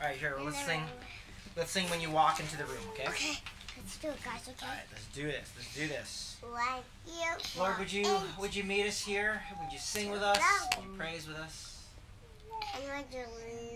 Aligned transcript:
All 0.00 0.06
right, 0.06 0.16
here. 0.16 0.36
Let's 0.42 0.64
sing. 0.64 0.82
Let's 1.56 1.70
sing 1.70 1.88
when 1.88 2.00
you 2.00 2.10
walk 2.10 2.38
into 2.38 2.56
the 2.56 2.64
room. 2.64 2.82
Okay. 2.92 3.08
Okay, 3.08 3.38
let's 3.78 3.96
do 3.98 4.08
it, 4.08 4.22
guys. 4.22 4.42
Okay. 4.48 4.66
right. 4.66 4.84
Let's 4.92 5.06
do 5.14 5.22
this. 5.22 5.50
Let's 5.56 5.74
do 5.74 5.88
this. 5.88 6.36
When 6.42 6.62
you 7.06 7.22
Lord, 7.58 7.78
would 7.78 7.92
you 7.92 8.04
would 8.38 8.54
you 8.54 8.62
meet 8.64 8.86
us 8.86 9.00
here? 9.00 9.40
Would 9.60 9.72
you 9.72 9.78
sing 9.78 10.10
with 10.10 10.22
us? 10.22 10.38
Would 10.76 10.84
you 10.84 10.90
praise 10.98 11.26
with 11.26 11.36
us? 11.38 11.76
and 12.74 12.84
would 12.84 13.12
you 13.12 13.20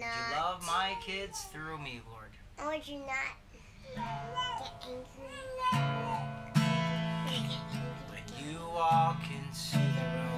not? 0.01 0.11
Would 0.11 0.31
you 0.31 0.37
love 0.37 0.67
my 0.67 0.97
kids 1.05 1.45
through 1.45 1.79
me, 1.79 2.01
Lord? 2.11 2.31
And 2.59 2.69
would 2.69 2.87
you 2.87 2.99
not? 3.01 3.37
Get 3.53 3.63
angry. 4.89 5.11
When 8.11 8.25
you 8.45 8.59
walk 8.75 9.23
into 9.25 9.79
the 9.79 10.05
room, 10.05 10.30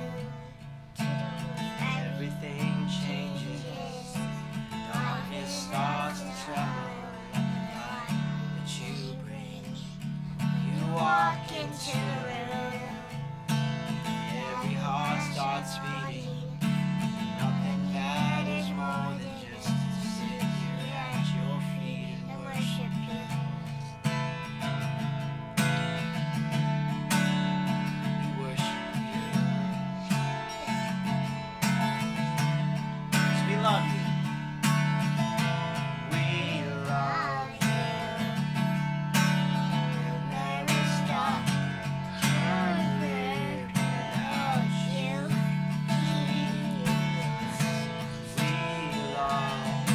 walk 11.88 12.11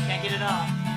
Can't 0.08 0.24
get 0.24 0.34
enough. 0.34 0.97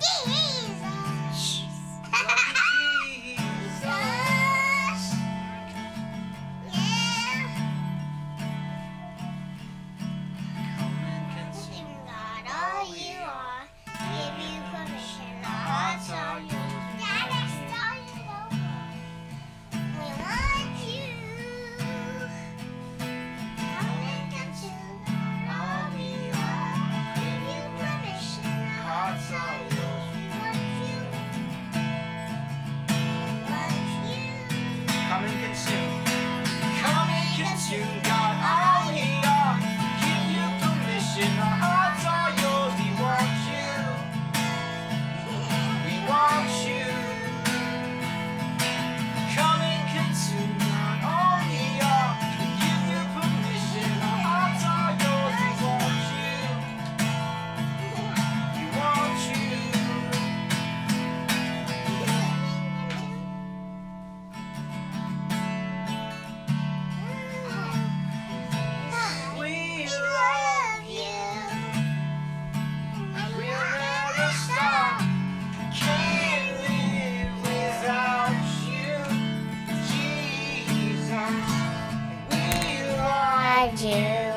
Ding! 0.00 0.39
June. 83.76 84.29